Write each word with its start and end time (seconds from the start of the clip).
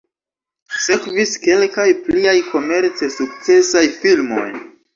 Sekvis 0.85 1.33
kelkaj 1.43 1.85
pliaj 2.09 2.35
komerce 2.49 3.13
sukcesaj 3.19 3.87
filmoj. 4.03 4.51